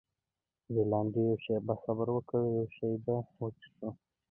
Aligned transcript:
رینالډي: 0.73 1.21
یوه 1.27 1.35
شیبه 1.43 1.75
صبر 1.83 2.07
وکړه، 2.11 2.41
یو 2.53 2.65
شی 2.75 2.91
به 3.03 3.15
وڅښو. 3.39 3.89